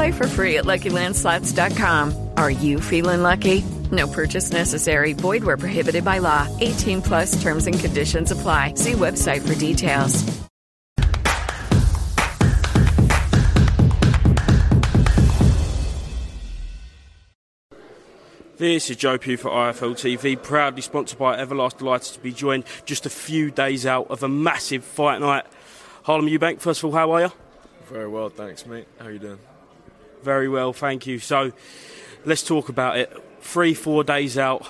[0.00, 2.30] Play for free at LuckyLandSlots.com.
[2.38, 3.60] Are you feeling lucky?
[3.92, 5.12] No purchase necessary.
[5.12, 6.48] Void where prohibited by law.
[6.60, 8.72] 18 plus terms and conditions apply.
[8.76, 10.24] See website for details.
[18.56, 21.76] This is Joe Pugh for IFL TV, proudly sponsored by Everlast.
[21.76, 25.44] Delighted to be joined just a few days out of a massive fight night.
[26.04, 27.32] Harlem Eubank, first of all, how are you?
[27.90, 28.86] Very well, thanks, mate.
[28.98, 29.38] How are you doing?
[30.22, 31.18] Very well, thank you.
[31.18, 31.52] So,
[32.24, 33.12] let's talk about it.
[33.40, 34.66] Three, four days out,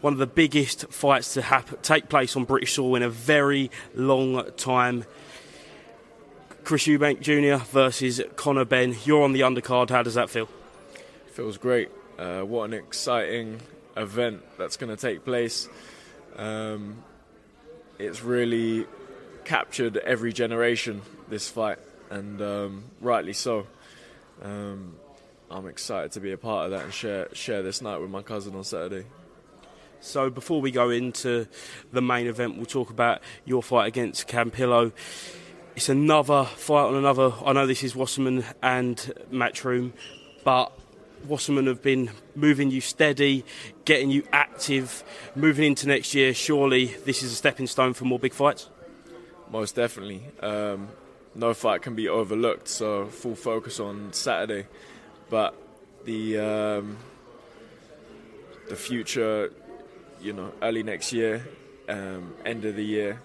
[0.00, 3.70] one of the biggest fights to happen, take place on British soil in a very
[3.94, 5.04] long time.
[6.64, 7.64] Chris Eubank Jr.
[7.72, 8.94] versus Conor Benn.
[9.04, 9.90] You're on the undercard.
[9.90, 10.48] How does that feel?
[11.32, 11.90] Feels great.
[12.18, 13.60] Uh, what an exciting
[13.96, 15.68] event that's going to take place.
[16.36, 17.02] Um,
[17.98, 18.86] it's really
[19.44, 21.78] captured every generation, this fight,
[22.10, 23.66] and um, rightly so.
[24.42, 24.96] Um,
[25.50, 28.22] I'm excited to be a part of that and share share this night with my
[28.22, 29.06] cousin on Saturday.
[30.00, 31.46] So before we go into
[31.92, 34.92] the main event, we'll talk about your fight against Campillo.
[35.76, 37.32] It's another fight on another.
[37.44, 38.96] I know this is Wasserman and
[39.30, 39.92] Matchroom,
[40.42, 40.72] but
[41.26, 43.44] Wasserman have been moving you steady,
[43.84, 45.04] getting you active,
[45.36, 46.34] moving into next year.
[46.34, 48.68] Surely this is a stepping stone for more big fights.
[49.50, 50.22] Most definitely.
[50.40, 50.88] Um,
[51.34, 54.66] no fight can be overlooked, so full focus on Saturday.
[55.30, 55.54] But
[56.04, 56.96] the um,
[58.68, 59.52] the future,
[60.20, 61.46] you know, early next year,
[61.88, 63.20] um, end of the year,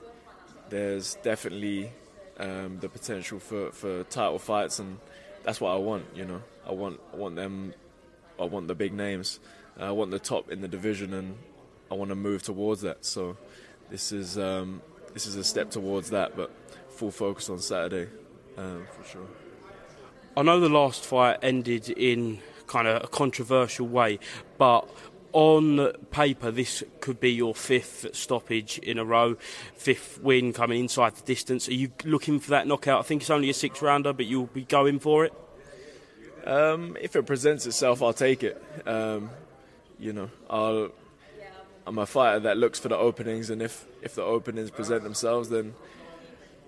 [0.70, 1.92] there's definitely
[2.40, 5.00] um, the potential for, for title fights, and
[5.44, 6.06] that's what I want.
[6.16, 7.74] You know, I want I want them
[8.40, 9.40] I want the big names.
[9.80, 11.38] I want the top in the division, and
[11.92, 13.06] I want to move towards that.
[13.06, 13.38] So
[13.90, 14.82] this is um,
[15.14, 16.52] this is a step towards that, but
[16.98, 18.10] full focus on Saturday
[18.58, 19.28] um, for sure.
[20.36, 24.20] I know the last fight ended in kind of a controversial way,
[24.58, 24.88] but
[25.34, 29.36] on paper, this could be your fifth stoppage in a row,
[29.76, 31.68] fifth win coming inside the distance.
[31.68, 33.00] Are you looking for that knockout?
[33.00, 35.34] I think it's only a six rounder, but you'll be going for it.
[36.46, 38.64] Um, if it presents itself, I'll take it.
[38.86, 39.30] Um,
[40.00, 40.92] you know, I'll.
[41.86, 45.50] I'm a fighter that looks for the openings, and if if the openings present themselves,
[45.50, 45.74] then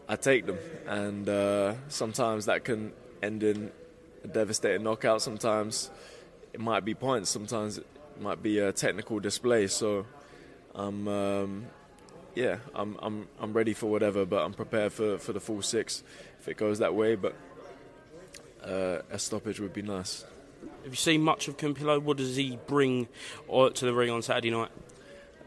[0.09, 0.57] I take them.
[0.87, 2.91] And uh, sometimes that can
[3.23, 3.71] end in
[4.25, 5.21] a devastating knockout.
[5.21, 5.89] Sometimes
[6.51, 7.29] it might be points.
[7.29, 7.87] Sometimes it
[8.19, 9.67] might be a technical display.
[9.67, 10.05] So
[10.75, 11.07] I'm.
[11.07, 11.65] Um,
[12.35, 16.03] yeah, I'm I'm I'm ready for whatever, but I'm prepared for, for the full six
[16.39, 17.15] if it goes that way.
[17.15, 17.35] But
[18.63, 20.25] uh, a stoppage would be nice.
[20.83, 22.01] Have you seen much of Campillo?
[22.01, 23.07] What does he bring
[23.49, 24.69] to the ring on Saturday night?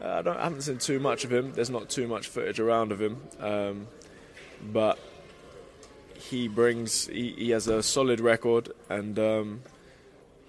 [0.01, 1.53] Uh, I, don't, I haven't seen too much of him.
[1.53, 3.87] There's not too much footage around of him, um,
[4.71, 4.99] but
[6.15, 7.07] he brings.
[7.07, 9.61] He, he, has a solid record, and um,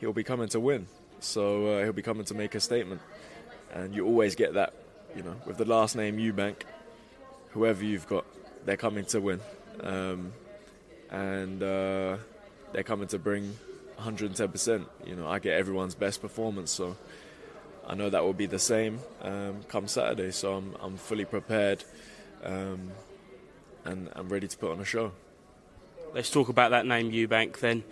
[0.00, 0.86] he'll be coming to win.
[1.20, 3.00] So uh, he'll be coming to make a statement,
[3.72, 4.74] and you always get that.
[5.16, 6.62] You know, with the last name Eubank,
[7.50, 8.24] whoever you've got,
[8.64, 9.40] they're coming to win,
[9.80, 10.32] um,
[11.10, 12.16] and uh,
[12.72, 13.56] they're coming to bring
[13.98, 14.86] 110%.
[15.06, 16.96] You know, I get everyone's best performance, so
[17.86, 20.30] I know that will be the same um, come Saturday.
[20.30, 21.84] So I'm I'm fully prepared,
[22.42, 22.90] um,
[23.84, 25.12] and I'm ready to put on a show.
[26.14, 27.84] Let's talk about that name Eubank then.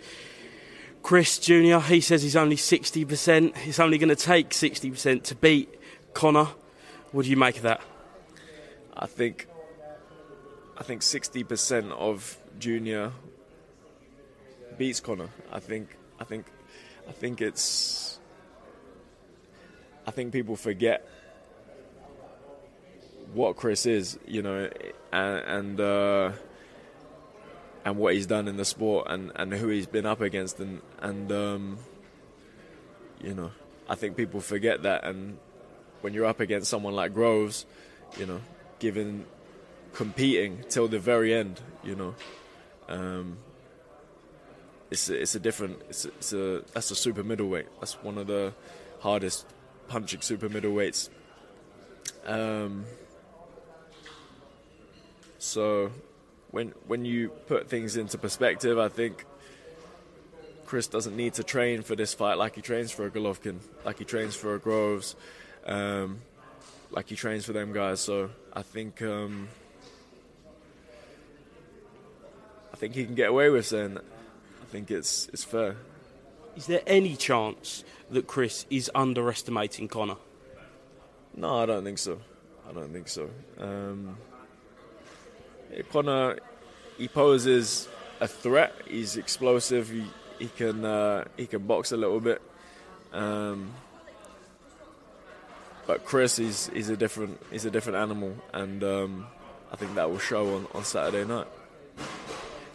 [1.01, 1.79] Chris Jr.
[1.79, 3.57] He says he's only 60%.
[3.57, 5.69] He's only going to take 60% to beat
[6.13, 6.47] Conor.
[7.11, 7.81] What do you make of that?
[8.95, 9.47] I think
[10.77, 13.11] I think 60% of Junior
[14.77, 15.29] beats Conor.
[15.51, 16.45] I think I think
[17.07, 18.19] I think it's
[20.07, 21.07] I think people forget
[23.33, 24.69] what Chris is, you know,
[25.11, 26.31] and and, uh,
[27.85, 30.81] and what he's done in the sport and, and who he's been up against and
[31.01, 31.77] and um,
[33.21, 33.51] you know,
[33.87, 35.37] I think people forget that and
[36.01, 37.65] when you're up against someone like Groves,
[38.17, 38.41] you know,
[38.79, 39.25] given
[39.93, 42.15] competing till the very end, you know.
[42.89, 43.37] Um,
[44.91, 47.67] it's a, it's a different it's a, it's a that's a super middleweight.
[47.79, 48.53] That's one of the
[48.99, 49.45] hardest
[49.87, 51.09] punching super middleweights.
[52.25, 52.85] Um,
[55.43, 55.91] so
[56.51, 59.25] when when you put things into perspective, I think
[60.65, 63.99] Chris doesn't need to train for this fight like he trains for a Golovkin, like
[63.99, 65.15] he trains for a Groves,
[65.65, 66.21] um,
[66.91, 67.99] like he trains for them guys.
[67.99, 69.49] So I think um,
[72.73, 74.05] I think he can get away with saying that.
[74.61, 75.75] I think it's it's fair.
[76.55, 80.17] Is there any chance that Chris is underestimating Conor?
[81.35, 82.21] No, I don't think so.
[82.69, 83.29] I don't think so.
[83.59, 84.17] Um,
[85.91, 86.39] Conor,
[86.97, 87.87] he poses
[88.19, 88.73] a threat.
[88.87, 89.89] He's explosive.
[89.89, 90.05] He,
[90.39, 92.41] he can uh, he can box a little bit.
[93.11, 93.71] Um,
[95.85, 99.27] but Chris, is he's a different he's a different animal, and um,
[99.71, 101.47] I think that will show on, on Saturday night.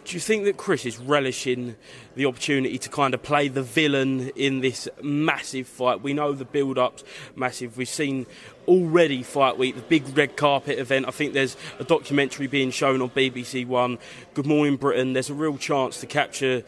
[0.09, 1.75] Do you think that Chris is relishing
[2.15, 6.01] the opportunity to kind of play the villain in this massive fight?
[6.01, 7.03] We know the build up's
[7.35, 7.77] massive.
[7.77, 8.25] We've seen
[8.67, 11.07] already Fight Week, the big red carpet event.
[11.07, 13.99] I think there's a documentary being shown on BBC One,
[14.33, 15.13] Good Morning Britain.
[15.13, 16.63] There's a real chance to capture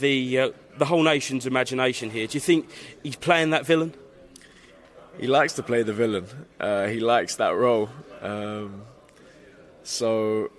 [0.00, 2.26] the, uh, the whole nation's imagination here.
[2.26, 2.68] Do you think
[3.04, 3.94] he's playing that villain?
[5.20, 6.26] He likes to play the villain,
[6.58, 7.88] uh, he likes that role.
[8.20, 8.82] Um,
[9.84, 10.50] so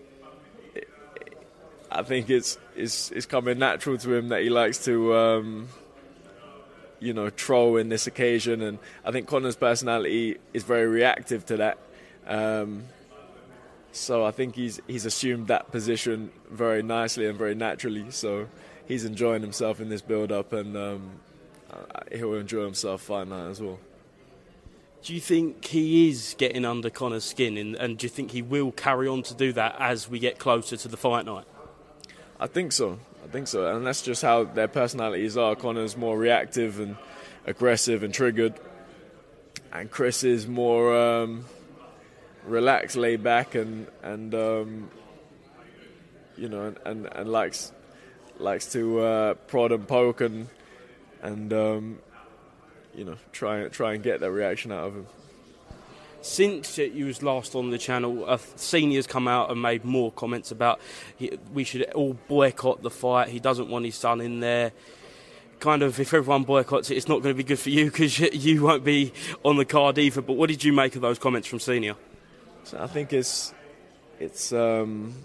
[1.91, 5.67] I think it's it's it's coming natural to him that he likes to um,
[6.99, 11.57] you know troll in this occasion, and I think Conor's personality is very reactive to
[11.57, 11.77] that.
[12.25, 12.83] Um,
[13.91, 18.09] so I think he's he's assumed that position very nicely and very naturally.
[18.11, 18.47] So
[18.87, 21.11] he's enjoying himself in this build-up, and um,
[22.11, 23.79] he'll enjoy himself fight night as well.
[25.03, 28.41] Do you think he is getting under Conor's skin, and, and do you think he
[28.41, 31.45] will carry on to do that as we get closer to the fight night?
[32.41, 32.97] I think so.
[33.23, 35.55] I think so, and that's just how their personalities are.
[35.55, 36.97] Conor's more reactive and
[37.45, 38.55] aggressive and triggered,
[39.71, 41.45] and Chris is more um,
[42.43, 44.89] relaxed, laid back, and and um,
[46.35, 47.71] you know, and, and, and, likes
[48.39, 50.49] likes to uh, prod and poke and
[51.21, 51.99] and um,
[52.95, 55.05] you know try try and get that reaction out of him
[56.21, 60.51] since you was last on the channel, uh, seniors come out and made more comments
[60.51, 60.79] about
[61.17, 63.29] he, we should all boycott the fight.
[63.29, 64.71] He doesn't want his son in there.
[65.59, 68.19] Kind of, if everyone boycotts it, it's not going to be good for you because
[68.19, 69.13] you won't be
[69.43, 70.21] on the card either.
[70.21, 71.95] But what did you make of those comments from senior?
[72.63, 73.53] So I think it's
[74.19, 75.15] it's um,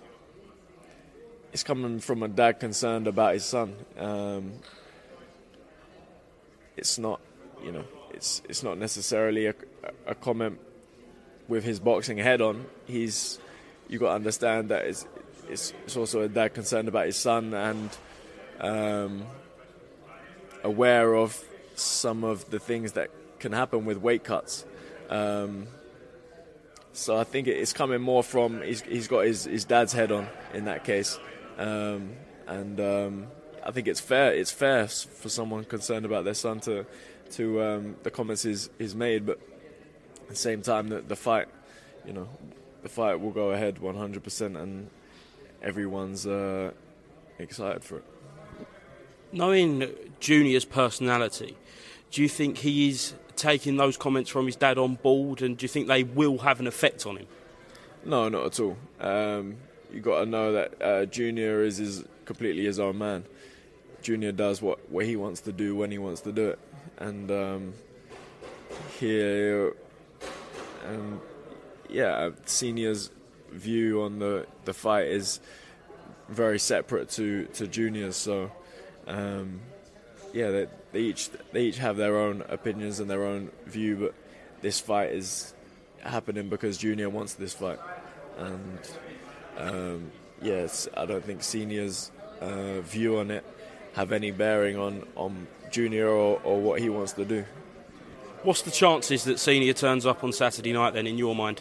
[1.52, 3.74] it's coming from a dad concerned about his son.
[3.98, 4.52] Um,
[6.76, 7.20] it's not,
[7.62, 9.54] you know, it's it's not necessarily a,
[10.06, 10.58] a comment
[11.48, 13.38] with his boxing head on, he's
[13.88, 15.06] you got to understand that it's,
[15.48, 17.90] it's, it's also a dad concerned about his son and
[18.60, 19.22] um,
[20.64, 21.40] aware of
[21.76, 24.64] some of the things that can happen with weight cuts.
[25.08, 25.68] Um,
[26.92, 30.26] so I think it's coming more from he's, he's got his, his dad's head on
[30.54, 31.18] in that case,
[31.58, 32.12] um,
[32.46, 33.26] and um,
[33.64, 34.32] I think it's fair.
[34.32, 36.86] It's fair for someone concerned about their son to
[37.32, 39.38] to um, the comments he's, he's made, but
[40.26, 41.46] at the same time, that the fight,
[42.04, 42.28] you know,
[42.82, 44.90] the fight will go ahead 100%, and
[45.62, 46.72] everyone's uh,
[47.38, 48.04] excited for it.
[49.32, 51.56] Knowing Junior's personality,
[52.10, 55.64] do you think he is taking those comments from his dad on board, and do
[55.64, 57.26] you think they will have an effect on him?
[58.04, 58.76] No, not at all.
[59.00, 59.56] Um,
[59.92, 63.24] you got to know that uh, Junior is his, completely his own man.
[64.02, 66.58] Junior does what, what he wants to do when he wants to do it,
[66.98, 67.74] and um,
[68.98, 69.18] he
[70.84, 71.20] and
[71.88, 73.10] yeah, seniors'
[73.50, 75.40] view on the the fight is
[76.28, 78.16] very separate to to juniors.
[78.16, 78.50] So
[79.06, 79.60] um,
[80.32, 84.14] yeah, they, they each they each have their own opinions and their own view, but
[84.62, 85.54] this fight is
[86.00, 87.78] happening because junior wants this fight,
[88.38, 88.78] and
[89.56, 90.10] um,
[90.42, 93.44] yes, I don't think seniors' uh, view on it
[93.94, 97.44] have any bearing on on junior or, or what he wants to do.
[98.46, 101.60] What's the chances that Senior turns up on Saturday night then, in your mind?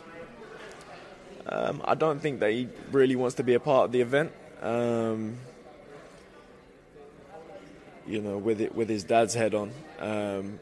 [1.47, 4.31] Um, I don't think that he really wants to be a part of the event.
[4.61, 5.39] Um,
[8.05, 9.71] you know, with it with his dad's head on.
[9.99, 10.59] Um,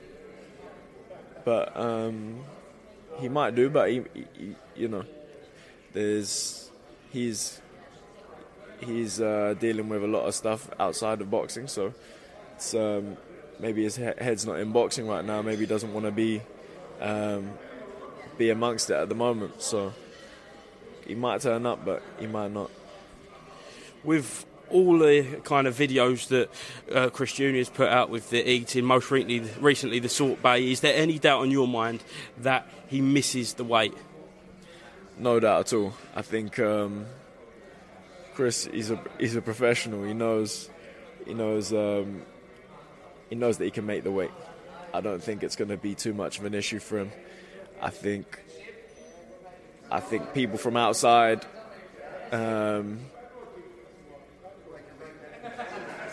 [1.44, 2.46] but um,
[3.20, 3.70] he might do.
[3.70, 5.04] But he, he, you know,
[5.92, 6.72] there's
[7.12, 7.60] he's
[8.80, 11.94] he's uh, dealing with a lot of stuff outside of boxing, so
[12.56, 13.18] it's um,
[13.60, 15.42] maybe his head's not in boxing right now.
[15.42, 16.42] Maybe he doesn't want to be
[17.02, 17.54] um,
[18.38, 19.62] be amongst it at the moment.
[19.62, 19.94] So
[21.06, 22.72] he might turn up, but he might not.
[24.04, 26.50] With all the kind of videos that
[26.94, 27.56] uh, Chris Jr.
[27.58, 31.20] has put out with the eating, most recently, recently the Salt Bae, is there any
[31.20, 32.04] doubt on your mind
[32.40, 33.94] that he misses the weight?
[35.18, 35.94] No doubt at all.
[36.16, 37.06] I think um,
[38.34, 40.04] Chris he's a he's a professional.
[40.04, 40.70] He knows
[41.26, 42.24] he knows um,
[43.30, 44.32] he knows that he can make the weight.
[44.94, 47.12] I don't think it's going to be too much of an issue for him.
[47.82, 48.40] I think
[49.92, 51.46] I think people from outside
[52.32, 53.00] um,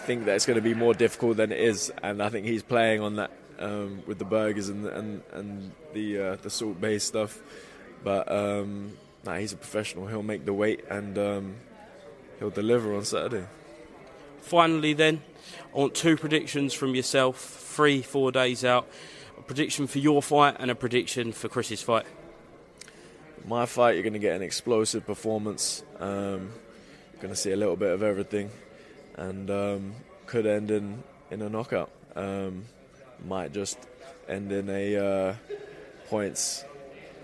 [0.05, 2.63] think that it's going to be more difficult than it is, and I think he's
[2.63, 7.07] playing on that um, with the burgers and and and the uh, the salt based
[7.07, 7.41] stuff.
[8.03, 10.07] But um, nah, he's a professional.
[10.07, 11.55] He'll make the weight and um,
[12.39, 13.47] he'll deliver on Saturday.
[14.41, 15.23] Finally, then,
[15.75, 18.89] I want two predictions from yourself, three, four days out.
[19.39, 22.07] A prediction for your fight and a prediction for Chris's fight.
[23.47, 25.83] My fight, you're going to get an explosive performance.
[25.99, 26.51] Um,
[27.21, 28.51] going to see a little bit of everything,
[29.17, 29.95] and um,
[30.27, 31.91] could end in in a knockout.
[32.17, 32.65] Um,
[33.25, 33.79] might just
[34.29, 35.35] end in a uh,
[36.09, 36.65] points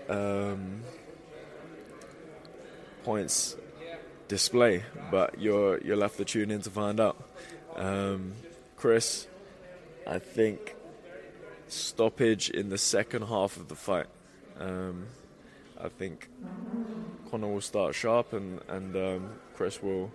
[0.07, 0.81] um,
[3.03, 3.55] points
[4.27, 7.17] display, but you're you'll have to tune in to find out.
[7.75, 8.33] Um,
[8.75, 9.27] Chris,
[10.05, 10.75] I think
[11.67, 14.07] stoppage in the second half of the fight.
[14.59, 15.07] Um,
[15.79, 16.29] I think
[17.29, 20.11] Conor will start sharp, and and um, Chris will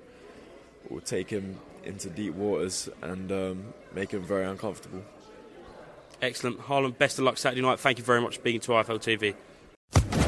[0.88, 5.02] will take him into deep waters and um, make him very uncomfortable.
[6.20, 6.60] Excellent.
[6.60, 7.80] Harlem, best of luck Saturday night.
[7.80, 9.34] Thank you very much for being to IFL TV.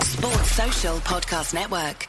[0.03, 2.09] Sports Social Podcast Network.